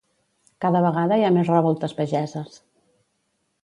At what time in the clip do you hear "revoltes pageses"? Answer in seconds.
1.53-2.61